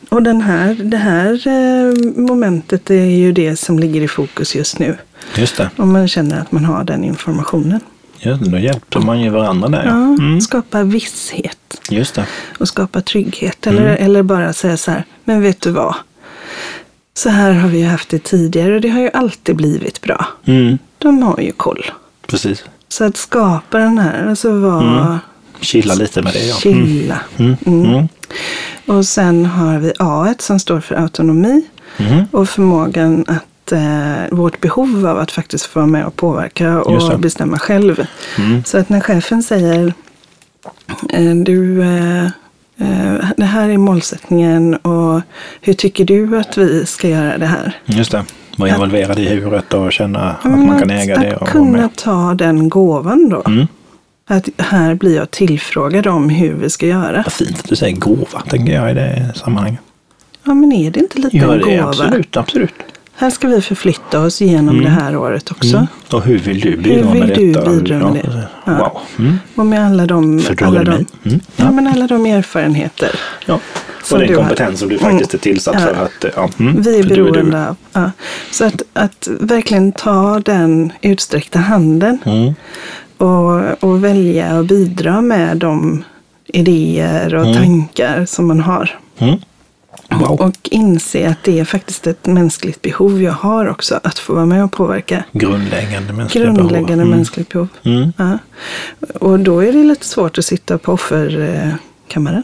[0.10, 4.80] Och den här, det här eh, momentet är ju det som ligger i fokus just
[4.80, 4.98] nu.
[5.38, 5.70] Just det.
[5.78, 7.80] Om man känner att man har den informationen.
[8.20, 8.50] Just det.
[8.50, 9.86] Då hjälper man ju varandra där.
[9.86, 9.92] Ja.
[9.92, 10.42] Mm.
[10.42, 11.58] Skapa visshet
[11.90, 12.26] Just det.
[12.58, 13.68] och skapa trygghet.
[13.68, 15.96] Eller, eller bara säga så här, men vet du vad?
[17.14, 20.26] Så här har vi ju haft det tidigare och det har ju alltid blivit bra.
[20.46, 20.78] Mm.
[20.98, 21.86] De har ju koll.
[22.28, 22.64] Precis.
[22.90, 25.20] Så att skapa den här, alltså vara
[25.62, 26.46] Chilla lite med det.
[26.46, 26.56] Ja.
[26.66, 26.86] Mm.
[26.88, 27.20] chilla.
[27.38, 27.56] Mm.
[27.66, 28.08] Mm.
[28.86, 31.62] Och sen har vi A som står för autonomi
[32.00, 32.26] Mm.
[32.32, 33.80] och förmågan att eh,
[34.32, 36.80] vårt behov av att faktiskt få vara med och påverka det.
[36.80, 38.06] och bestämma själv.
[38.38, 38.64] Mm.
[38.64, 39.94] Så att när chefen säger
[41.10, 42.26] eh, du, eh,
[42.78, 45.22] eh, det här är målsättningen och
[45.62, 47.80] hur tycker du att vi ska göra det här?
[47.86, 48.26] Just det.
[48.58, 51.52] Vara involverad i huret och känna att Men man kan äga det att och vara
[51.52, 53.44] kunna ta den gåvan då.
[53.46, 53.68] Mm.
[54.30, 57.22] Att här blir jag tillfrågad om hur vi ska göra.
[57.24, 59.80] Vad fint att du säger gåva, tänker jag i det sammanhanget.
[60.44, 61.90] Ja, men är det inte lite Ja, en det gåva?
[61.90, 62.74] absolut, absolut.
[63.20, 65.76] Här ska vi förflytta oss genom det här året också.
[65.78, 65.88] Mm.
[66.12, 67.70] Och hur vill du bidra Hur vill med du detta?
[67.70, 68.48] bidra med det?
[68.66, 68.78] Ja.
[68.78, 69.02] Wow.
[69.26, 69.38] Mm.
[69.56, 70.92] Och med alla de, alla de?
[70.94, 71.06] Mm.
[71.24, 71.40] ja.
[71.56, 71.72] Ja.
[71.72, 73.10] men alla de erfarenheter.
[73.46, 73.60] Ja.
[74.12, 74.36] Och den har.
[74.36, 75.12] kompetens som du Mm.
[75.12, 75.94] faktiskt är tillsatt Ja.
[75.96, 76.26] för att...
[76.36, 76.50] Ja.
[76.60, 76.82] Mm.
[76.82, 77.10] Vi är du.
[77.10, 78.12] beroende av.
[78.52, 82.54] Så att, att verkligen ta den utsträckta handen Mm.
[83.18, 86.04] och, och välja och bidra med de
[86.46, 89.00] idéer och tankar som man har.
[90.10, 90.24] Mm.
[90.24, 90.42] Wow.
[90.42, 94.46] Och inse att det är faktiskt ett mänskligt behov jag har också, att få vara
[94.46, 95.24] med och påverka.
[95.32, 97.02] Grundläggande mänskliga Grundläggande behov.
[97.02, 97.10] Mm.
[97.10, 97.68] mänskligt behov.
[97.84, 98.14] Mm.
[98.18, 98.38] Ja.
[99.20, 102.44] Och då är det lite svårt att sitta på offerkammaren.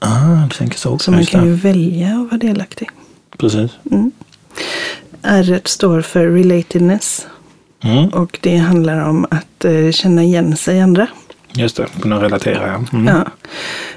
[0.00, 1.04] Ah, du tänker så också.
[1.04, 2.90] Så man kan ju välja att vara delaktig.
[3.38, 3.70] Precis.
[5.22, 7.26] R står för relatedness.
[7.80, 8.08] Mm.
[8.08, 11.06] Och det handlar om att eh, känna igen sig i andra.
[11.52, 12.66] Just det, kunna relatera.
[12.66, 12.98] Ja.
[12.98, 13.06] Mm.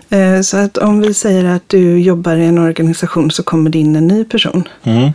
[0.10, 0.18] Ja.
[0.18, 3.80] Eh, Så att om vi säger att du jobbar i en organisation så kommer det
[3.80, 4.68] in en ny person.
[4.84, 5.12] Mm.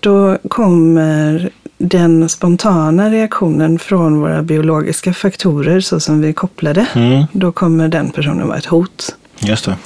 [0.00, 6.86] Då kommer den spontana reaktionen från våra biologiska faktorer så som vi är kopplade.
[6.94, 7.24] Mm.
[7.32, 9.16] Då kommer den personen vara ett hot.
[9.40, 9.76] Just det.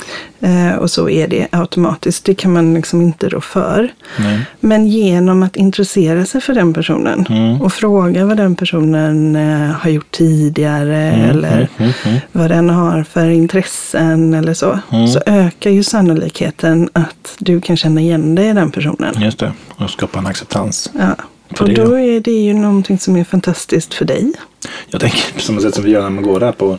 [0.48, 2.24] Eh, Och så är det automatiskt.
[2.24, 3.92] Det kan man liksom inte rå för.
[4.18, 4.40] Nej.
[4.60, 7.62] Men genom att intressera sig för den personen Mm.
[7.62, 12.18] och fråga vad den personen eh, har gjort tidigare eller mm, mm, mm.
[12.32, 14.78] vad den har för intressen eller så.
[14.90, 15.08] Mm.
[15.08, 19.22] Så ökar ju sannolikheten att du kan känna igen dig i den personen.
[19.22, 20.90] Just det, och skapa en acceptans.
[20.98, 21.16] Ja.
[21.56, 24.32] För Och det, då är det ju någonting som är fantastiskt för dig.
[24.88, 26.78] Jag tänker på samma sätt som vi gör när man går där på,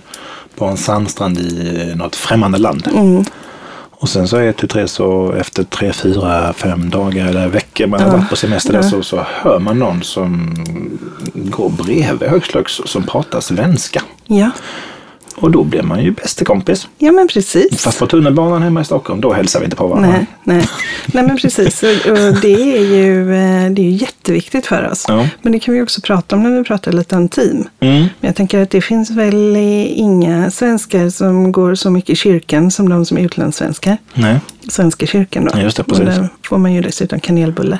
[0.55, 2.87] på en sandstrand i något främmande land.
[2.93, 3.23] Mm.
[3.91, 8.01] Och sen så är tu tre så efter tre, fyra, fem dagar eller veckor man
[8.01, 8.15] har Ja.
[8.17, 8.89] varit på semester där Ja.
[8.89, 10.55] så, så hör man någon som
[11.33, 12.53] går bredvid högst
[12.85, 14.01] som pratar svenska.
[14.25, 14.51] Ja.
[15.35, 16.87] Och då blir man ju bästa kompis.
[16.97, 17.81] ja, men precis.
[17.83, 20.09] Fast på tunnelbanan hemma i Stockholm, då hälsar vi inte på varandra.
[20.09, 20.67] Nej, nej.
[21.05, 21.83] nej, men precis.
[21.83, 25.05] Och och det är, ju, eh, det är ju jätteviktigt för oss.
[25.07, 25.27] Ja.
[25.41, 27.67] Men det kan vi också prata om när vi pratar lite om team.
[27.79, 27.99] Mm.
[27.99, 29.55] Men jag tänker att det finns väl
[29.95, 33.97] inga svenskar som går så mycket i kyrkan som de som är utlandssvenskar.
[34.13, 35.59] Nej, Svenska kyrkan då.
[35.59, 36.05] Just det, Och precis.
[36.05, 37.79] där får man ju dessutom kanelbulle.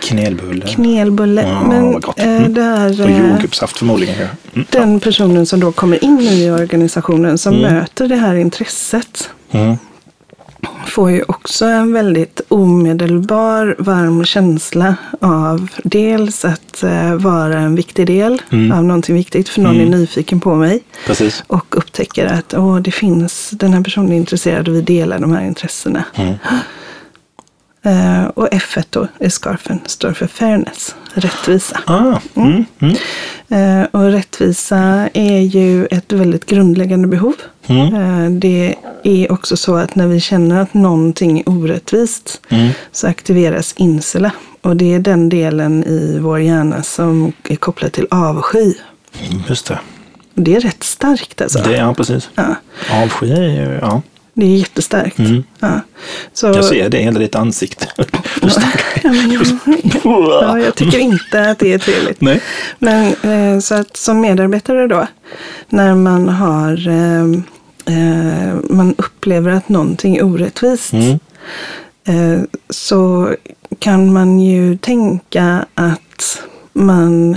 [0.00, 0.66] Knelbulle.
[0.66, 1.42] Knelbulle.
[1.42, 2.54] Ja, men eh, Mm.
[2.54, 4.14] där, Och eh, jordgubbssaft förmodligen.
[4.54, 4.66] Mm.
[4.70, 7.74] den personen som då kommer in i organisationen som Mm.
[7.74, 9.76] möter det här intresset Mm.
[10.86, 18.06] får ju också en väldigt omedelbar varm känsla av dels att eh, vara en viktig
[18.06, 18.72] del Mm.
[18.72, 19.92] av någonting viktigt för någon Mm.
[19.92, 21.44] är nyfiken på mig Precis.
[21.46, 25.32] och upptäcker att åh, det finns, den här personen är intresserad och vi delar de
[25.32, 26.04] här intressena.
[27.84, 28.22] Mm.
[28.22, 31.80] Eh, och F då i scarfen står för fairness, rättvisa.
[31.86, 32.64] Ah, mm.
[32.78, 32.96] Mm.
[33.48, 37.34] Eh, och rättvisa är ju ett väldigt grundläggande behov.
[37.66, 37.94] Mm.
[37.94, 42.70] Eh, det är också så att när vi känner att någonting är orättvist Mm.
[42.92, 44.30] så aktiveras insula.
[44.62, 48.74] Och det är den delen i vår hjärna som är kopplad till avsky.
[49.48, 49.78] Just det.
[50.36, 51.58] Och det är rätt starkt alltså.
[51.58, 51.76] det.
[51.76, 52.28] Ja, precis.
[52.34, 52.54] Ja,
[52.92, 54.02] Avsky är ju, ja.
[54.34, 55.18] Det är jättestarkt.
[55.18, 55.44] Mm.
[55.60, 55.80] Ja.
[56.32, 57.86] Så, Jag ser det i hela ditt ansikte.
[59.02, 59.30] Ja, men-
[60.04, 62.20] ja, jag tycker inte att det är trevligt.
[62.20, 62.40] Nej.
[62.78, 65.06] Men eh, så att som medarbetare då,
[65.68, 67.22] när man har eh,
[67.96, 71.18] eh, man upplever att någonting är orättvist Mm.
[72.70, 73.34] så
[73.78, 76.42] kan man ju tänka att
[76.72, 77.36] man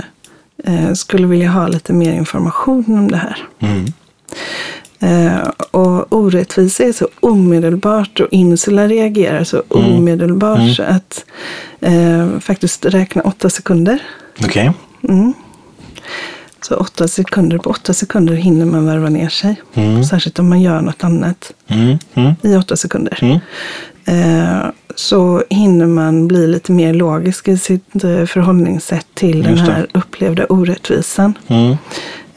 [0.94, 3.36] skulle vilja ha lite mer information om det här.
[3.60, 3.84] Mm.
[5.00, 9.92] Eh, och orättvisa är så omedelbart och insula reagerar så Mm.
[9.96, 11.24] omedelbart så att
[11.80, 13.98] eh, faktiskt räkna åtta sekunder.
[14.44, 14.72] Okej.
[15.08, 15.32] Mm.
[16.60, 19.62] Så åtta sekunder, på åtta sekunder hinner man varva ner sig.
[19.74, 20.04] Mm.
[20.04, 21.98] Särskilt om man gör något annat Mm.
[22.14, 22.32] Mm.
[22.42, 23.18] i åtta sekunder.
[23.22, 23.38] Mm.
[24.04, 29.60] Eh, så hinner man bli lite mer logisk i sitt eh, förhållningssätt till den det.
[29.60, 31.34] här upplevda orättvisan.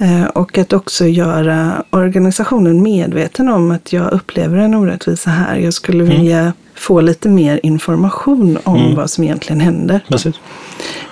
[0.02, 0.22] Mm.
[0.22, 5.56] Eh, Och att också göra organisationen medveten om att jag upplever en orättvisa här.
[5.58, 6.18] Jag skulle Mm.
[6.18, 10.00] vilja få lite mer information om vad som egentligen händer.
[10.10, 10.36] Precis.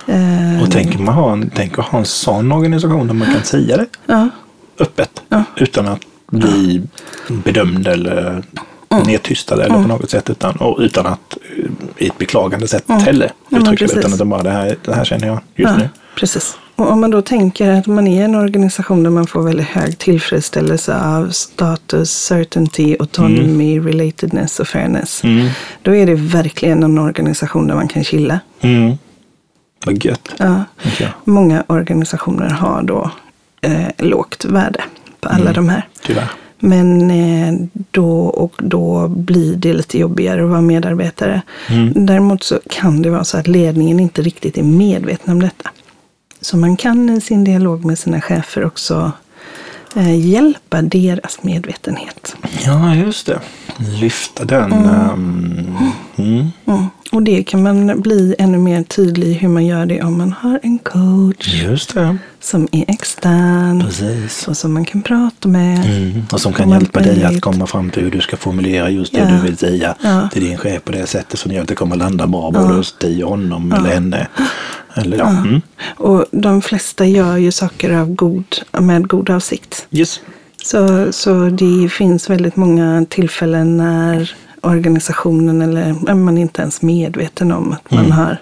[0.06, 3.42] Eh, Och tänk man ha en, tänk att ha en sån organisation där man kan
[3.44, 4.28] säga det Ja,
[4.78, 5.22] öppet.
[5.28, 5.44] Ja.
[5.56, 6.00] Utan att
[6.30, 6.82] bli
[7.28, 8.42] bedömd eller
[9.06, 10.30] nedtystad eller på något sätt.
[10.30, 11.64] Utan, och utan att eh,
[11.98, 13.88] i ett beklagande sätt heller men uttrycka det.
[13.88, 13.98] precis.
[13.98, 15.88] Utan att det bara det här, det här känner jag just ja nu.
[16.16, 16.56] precis.
[16.80, 19.98] Och om man då tänker att man är en organisation där man får väldigt hög
[19.98, 25.24] tillfredsställelse av status, certainty, autonomy, relatedness och fairness.
[25.24, 25.48] Mm.
[25.82, 28.40] Då är det verkligen en organisation där man kan chilla.
[28.60, 28.92] Mm.
[29.86, 30.28] Vad gött.
[30.38, 30.64] Ja.
[30.98, 31.10] jag.
[31.24, 33.10] Många organisationer har då
[33.60, 34.82] eh, lågt värde
[35.20, 35.54] på alla Mm.
[35.54, 35.88] de här.
[36.06, 36.30] Tyvärr.
[36.58, 37.54] Men eh,
[37.90, 41.42] då och då blir det lite jobbigare att vara medarbetare.
[41.68, 42.06] Mm.
[42.06, 45.70] Däremot så kan det vara så att ledningen inte riktigt är medveten om detta.
[46.40, 49.12] Så man kan i sin dialog med sina chefer också
[49.96, 52.36] eh, hjälpa deras medvetenhet.
[52.66, 53.40] Ja, just det.
[54.00, 54.72] Lyfta den.
[54.72, 55.76] ehm,
[56.16, 56.48] mm.
[56.66, 56.86] Mm.
[57.12, 60.32] Och det kan man bli ännu mer tydlig i hur man gör det om man
[60.32, 62.18] har en coach Just det.
[62.42, 64.48] Som är extern Precis.
[64.48, 65.84] och som man kan prata med.
[65.84, 66.22] Mm.
[66.32, 69.18] Och som kan hjälpa dig att komma fram till hur du ska formulera just det
[69.18, 69.26] Ja.
[69.26, 70.28] du vill säga Ja.
[70.32, 72.98] till din chef på det sättet som gör att det kommer landa bra både hos
[72.98, 74.26] dig och honom eller henne.
[74.94, 75.28] Eller, ja.
[75.28, 75.60] Mm.
[75.96, 78.44] Och de flesta gör ju saker av god,
[78.78, 79.86] med god avsikt.
[79.90, 80.20] Yes.
[80.64, 86.82] Så, så det finns väldigt många tillfällen när organisationen eller ja, man är inte ens
[86.82, 88.10] medveten om att man Mm.
[88.12, 88.36] har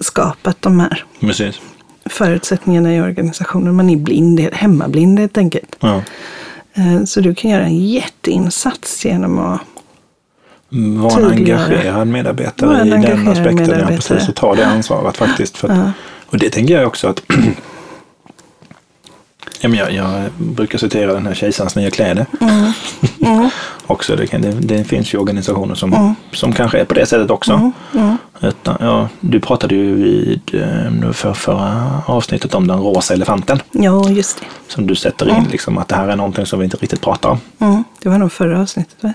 [0.00, 1.04] skapat de här.
[1.20, 1.60] Precis.
[2.08, 3.74] Förutsättningarna i organisationen.
[3.74, 5.76] Man är blind, hemmablind helt enkelt.
[5.80, 6.02] Ja.
[6.74, 9.60] Eh, Så du kan göra en jätteinsats genom att
[10.70, 11.64] Var en Tydligare.
[11.64, 13.56] engagerad medarbetare en i den aspekten.
[13.58, 13.96] Ja, medarbetare.
[13.96, 15.56] precis, och ta det ansvaret faktiskt.
[15.58, 15.92] För att, Ja.
[16.30, 17.22] Och det tänker jag också att
[19.60, 22.26] ja, men jag, jag brukar citera den här Kejsarens nya kläder.
[22.40, 23.50] Mm.
[23.86, 27.72] också, det, det, det finns ju organisationer som, som kanske är på det sättet också.
[27.94, 28.16] Mm.
[28.40, 33.60] Utan, ja, du pratade ju vid eh, nu för förra avsnittet om den rosa elefanten.
[33.72, 34.46] Ja, just det.
[34.68, 37.28] Som du sätter in, liksom, att det här är någonting som vi inte riktigt pratar
[37.28, 37.38] om.
[37.58, 37.84] Mm.
[38.02, 39.12] Det var nog förra avsnittet, va?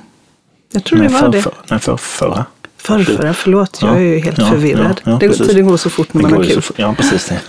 [0.71, 1.41] Jag tror Nej, det var för, det.
[1.41, 2.45] för, nej, för förra.
[2.83, 3.79] Förrförra, förlåt.
[3.81, 5.01] Jag Ja, är ju helt ja, förvirrad.
[5.03, 6.61] ja, ja, det, tiden går så fort när man har kul.
[6.61, 7.39] så- Ja, precis det.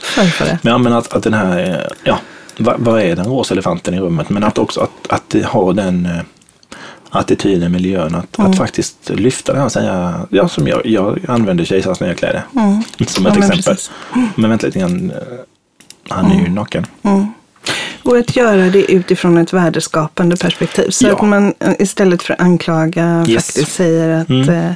[0.00, 0.58] Förrförra.
[0.62, 2.18] Ja, men att, att den här, ja,
[2.58, 4.30] vad, vad är den rosa elefanten i rummet?
[4.30, 6.20] Men att också att, att det har den eh,
[7.10, 8.50] attityden, miljön, att, Mm.
[8.50, 12.42] att faktiskt lyfta det här och säga, ja som jag, jag använder kejsarens nya kläder
[12.52, 13.42] som ett Mm.
[13.42, 13.76] Ja, men exempel.
[14.14, 14.28] Mm.
[14.36, 15.16] Men vänta lite grann, eh,
[16.08, 16.86] han är ju naken.
[18.04, 20.90] Och att göra det utifrån ett värdeskapande perspektiv.
[20.90, 21.12] Så Ja.
[21.14, 23.46] att man eh, istället för att anklaga Yes.
[23.46, 24.48] faktiskt säger att Mm.
[24.48, 24.72] eh,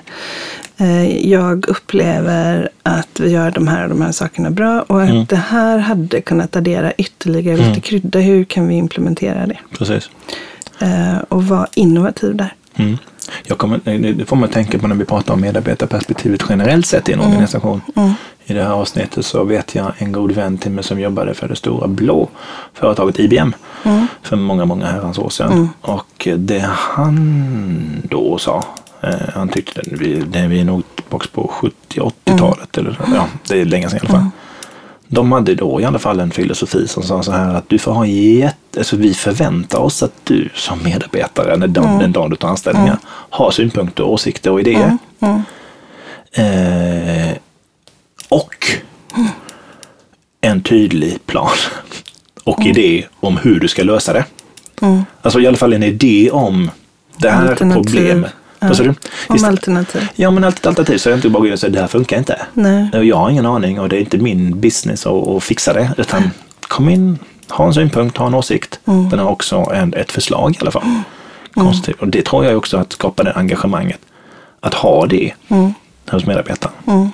[0.79, 5.11] eh, jag upplever att vi gör de här och de här sakerna bra och att
[5.11, 5.25] Mm.
[5.29, 8.19] det här hade kunnat addera ytterligare lite krydda.
[8.19, 9.59] Hur kan vi implementera det?
[9.79, 10.11] Precis.
[10.79, 12.55] Eh, och vara innovativ där.
[12.77, 12.99] Mm.
[13.47, 13.81] Jag kommer,
[14.15, 17.25] det får man tänka på när vi pratar om medarbetarperspektivet generellt sett i Mm.
[17.25, 17.81] en organisation.
[18.45, 21.49] I det här avsnittet så vet jag en god vän till mig som jobbade för
[21.49, 22.29] det stora blå
[22.75, 24.07] företaget IBM Mm.
[24.23, 25.69] för många, många herrans år sedan.
[25.81, 28.65] Och det han då sa,
[29.01, 31.51] eh, han tyckte det, vi, det vi är nog tillbaka på
[31.89, 32.99] 70-80-talet, eller så.
[33.15, 34.29] ja, det är länge sedan i alla fall.
[35.09, 37.93] De hade då i alla fall en filosofi som sa så här att du får
[37.93, 42.37] ha jätte, alltså vi förväntar oss att du som medarbetare när den, den dagen du
[42.37, 44.99] tar anställningar har synpunkter, åsikter och idéer.
[46.33, 47.37] Eh,
[48.29, 48.55] och
[50.41, 51.57] en tydlig plan
[52.45, 54.25] och idé om hur du ska lösa det.
[55.23, 56.71] Alltså i alla fall en idé om
[57.17, 57.83] det här Alternativ.
[57.83, 58.33] problemet.
[58.61, 58.69] Ja.
[58.69, 58.95] Du?
[59.27, 60.09] Om alternativ.
[60.15, 61.81] Ja, men allt alternativ så är det inte bara att gå in och säga det
[61.81, 62.47] här funkar inte.
[62.55, 62.89] Nej.
[62.93, 65.91] Jag har ingen aning och det är inte min business att, att fixa det.
[65.97, 67.19] Utan kom in,
[67.49, 68.81] ha en synpunkt, ha en åsikt.
[68.87, 69.09] Mm.
[69.09, 70.83] Den har också en, ett förslag i alla fall.
[71.55, 72.01] Konstruktivt.
[72.01, 74.01] Och det tror jag också att skapa det engagemanget.
[74.61, 75.75] Att ha det Mm.
[76.11, 77.13] hos medarbetaren.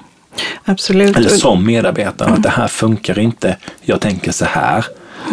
[0.64, 1.16] Absolut.
[1.16, 3.56] Eller som medarbetare, att det här funkar inte.
[3.82, 4.84] Jag tänker så här.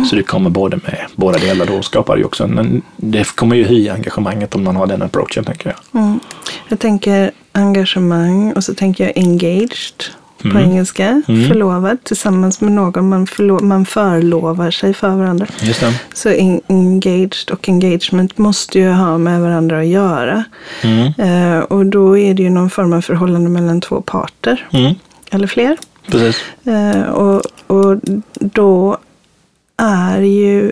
[0.09, 1.65] Så det kommer både med båda delar.
[1.65, 5.43] Då skapar det också en, det kommer ju höja engagemanget om man har den approachen
[5.43, 6.01] tänker jag.
[6.01, 6.19] Mm.
[6.67, 10.03] Jag tänker engagemang och så tänker jag engaged
[10.41, 10.63] på Mm.
[10.63, 11.21] engelska.
[11.25, 13.09] Förlovad tillsammans med någon.
[13.09, 15.45] Man, förlo- man förlovar sig för varandra.
[15.61, 15.93] Just det.
[16.13, 20.43] Så en- engaged och engagement måste ju ha med varandra att göra.
[20.83, 21.13] Mm.
[21.17, 24.67] Eh, och då är det ju någon form av förhållande mellan två parter.
[24.73, 24.93] Mm.
[25.31, 25.77] Eller fler.
[26.11, 26.41] Precis.
[26.63, 27.97] Eh, och, och
[28.39, 28.97] då
[29.81, 30.71] är ju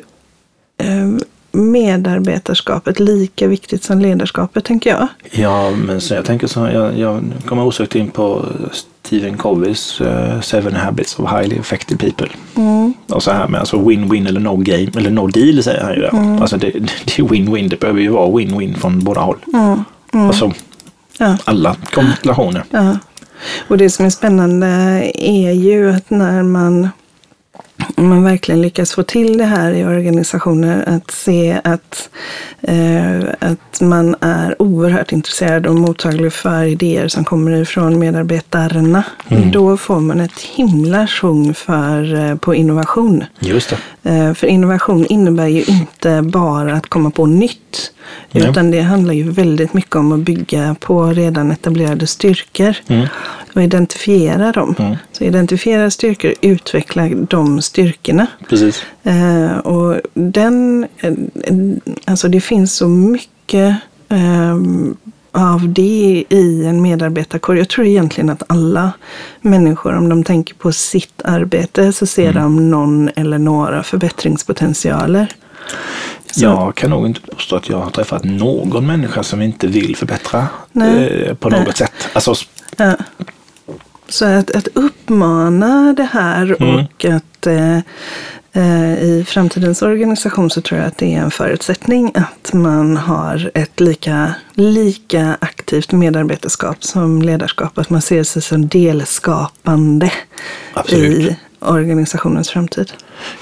[0.77, 1.07] eh,
[1.51, 5.07] medarbetarskapet lika viktigt som ledarskapet, tänker jag.
[5.31, 10.41] Ja, men så jag tänker så jag, jag kommer osökt in på Stephen Coveys uh,
[10.41, 12.27] Seven Habits of Highly Effective People.
[12.55, 12.93] Mm.
[13.07, 16.01] Och så här med alltså win-win eller no game, eller no deal säger han ju
[16.01, 16.09] där.
[16.09, 16.41] Mm.
[16.41, 16.71] Alltså det,
[17.05, 19.37] det är win-win, det behöver ju vara win-win från båda håll.
[20.11, 20.55] Alltså Mm.
[21.21, 21.37] Ja.
[21.45, 22.63] alla konstellationer.
[22.69, 22.97] Ja.
[23.67, 24.67] Och det som är spännande
[25.15, 26.89] är ju att när man,
[28.03, 32.09] man verkligen lyckas få till det här i organisationer, att se att,
[32.61, 39.03] eh, att man är oerhört intresserad och mottaglig för idéer som kommer ifrån medarbetarna.
[39.51, 43.23] Då får man ett himla sjung för, eh, på innovation.
[43.39, 43.77] Just det.
[44.09, 47.91] Eh, För innovation innebär ju inte bara att komma på nytt.
[48.31, 48.49] Nej.
[48.49, 52.75] Utan det handlar ju väldigt mycket om att bygga på redan etablerade styrkor.
[52.87, 53.07] Mm.
[53.55, 54.75] Och identifiera dem.
[54.79, 54.95] Mm.
[55.11, 58.27] Så identifiera styrkor, utveckla de styrkorna.
[58.49, 58.83] Precis.
[59.03, 61.13] Eh, och den, eh,
[62.05, 63.75] alltså det finns så mycket
[64.09, 64.55] eh,
[65.31, 67.57] av det i en medarbetarkår.
[67.57, 68.91] Jag tror egentligen att alla
[69.41, 75.27] människor, om de tänker på sitt arbete, så ser de någon eller några förbättringspotentialer.
[76.31, 79.95] Så- Jag kan nog inte påstå att jag har träffat någon människa som inte vill
[79.95, 81.75] förbättra eh, på något Nej.
[81.75, 81.91] sätt.
[82.13, 82.33] Alltså,
[82.77, 82.95] Ja.
[84.09, 86.75] Så att, att uppmana det här Mm.
[86.85, 87.77] och att eh,
[88.53, 93.51] eh, i framtidens organisation så tror jag att det är en förutsättning att man har
[93.53, 97.77] ett lika, lika aktivt medarbetarskap som ledarskap.
[97.77, 100.11] Att man ser sig som delskapande
[100.73, 101.19] Absolut.
[101.31, 102.91] i organisationens framtid.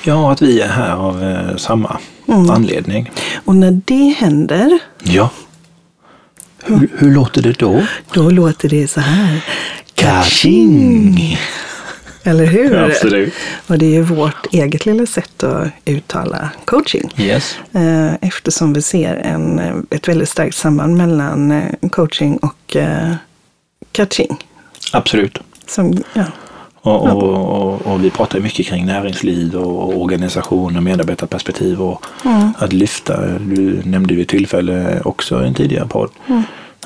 [0.03, 1.97] ja, att vi är här av eh, samma
[2.29, 2.49] Mm.
[2.49, 3.11] anledning.
[3.45, 5.29] Och när det händer, Ja.
[6.63, 7.85] Hur, hur låter det då?
[8.13, 9.45] då låter det så här.
[9.97, 11.37] Kaching!
[12.23, 12.75] Eller hur?
[12.75, 13.33] Absolut.
[13.67, 17.13] Och det är ju vårt eget lilla sätt att uttala coaching.
[17.17, 17.55] Yes.
[17.73, 23.13] Eh, Eftersom vi ser en, ett väldigt starkt samband mellan eh, coaching och eh,
[23.91, 24.37] catching.
[24.91, 25.39] Absolut.
[25.67, 26.23] Som, ja.
[26.81, 32.05] Och, och, och, och vi pratar mycket kring näringsliv och organisation och medarbetarperspektiv och
[32.57, 33.27] att lyfta.
[33.39, 36.09] Du nämnde vid tillfälle också i en tidigare podd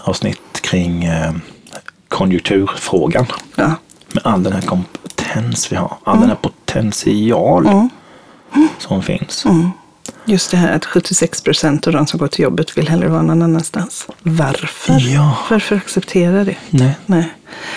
[0.01, 1.31] avsnitt kring eh,
[2.11, 3.25] konjunkturfrågan.
[3.55, 3.75] Ja.
[4.13, 7.89] Med all den här kompetens vi har, all den här potential
[8.77, 9.45] som finns.
[10.25, 13.21] Just det här att 76 procent av de som går till jobbet vill hellre vara
[13.21, 14.07] någon annanstans.
[14.23, 14.99] Varför?
[15.13, 15.37] Ja.
[15.49, 16.55] Varför acceptera det?
[16.69, 16.91] Nej.
[17.05, 17.29] Nej.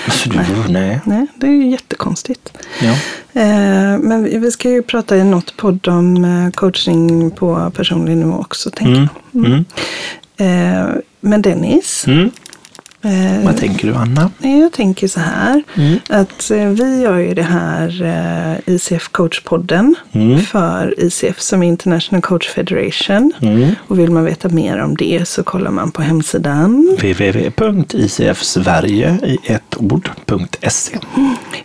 [0.04, 1.00] Alltså, du, nej.
[1.04, 2.52] Nej, det är ju jättekonstigt.
[2.82, 2.92] Ja.
[3.40, 8.38] Eh, men vi ska ju prata i något podd om eh, coaching på personlig nivå
[8.38, 9.08] också, tänker Mm.
[9.32, 9.44] jag.
[9.46, 10.84] Mm.
[10.90, 12.30] Eh, men Dennis, Mm.
[13.04, 14.30] Eh, Vad tänker du Anna?
[14.38, 15.62] jag tänker så här.
[15.74, 15.98] Mm.
[16.08, 18.02] Att eh, vi gör ju det här
[18.66, 20.40] eh, ICF Coach-podden Mm.
[20.40, 23.32] för ICF som är International Coach Federation.
[23.42, 23.70] Mm.
[23.88, 26.96] Och vill man veta mer om det så kollar man på hemsidan.
[27.94, 30.98] www.icfsverige i ett ord.se.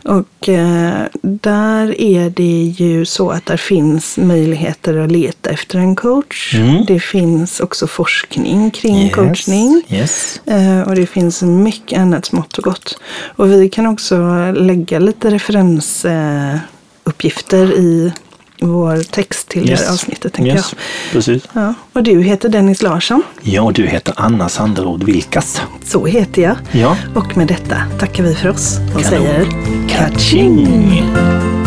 [0.03, 5.95] Och eh, där är det ju så att där finns möjligheter att leta efter en
[5.95, 6.55] coach.
[6.55, 6.85] Mm.
[6.85, 9.13] Det finns också forskning kring Yes.
[9.15, 9.81] coachning.
[9.89, 10.41] Yes.
[10.45, 12.99] Eh, och det finns mycket annat smått och gott.
[13.36, 14.15] Och vi kan också
[14.51, 16.59] lägga lite referensuppgifter
[17.03, 18.13] uppgifter i
[18.61, 20.75] vår text till det här avsnittet, tänker yes.
[21.11, 21.43] Precis.
[21.53, 21.63] jag.
[21.63, 21.73] Ja.
[21.93, 23.23] Och du heter Dennis Larsson.
[23.41, 25.61] Ja, du heter Anna Sanderod Vilkas.
[25.84, 26.55] Så heter jag.
[26.71, 26.97] Ja.
[27.15, 29.03] Och med detta tackar vi för oss och Kanon.
[29.03, 29.47] säger
[29.89, 31.59] Catching!